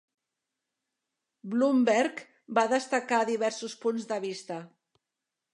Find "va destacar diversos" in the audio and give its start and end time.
2.61-3.79